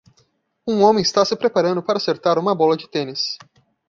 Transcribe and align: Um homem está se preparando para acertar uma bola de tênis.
Um 0.67 0.81
homem 0.81 1.03
está 1.03 1.23
se 1.23 1.35
preparando 1.35 1.83
para 1.83 1.97
acertar 1.99 2.39
uma 2.39 2.55
bola 2.55 2.75
de 2.75 2.89
tênis. 2.89 3.37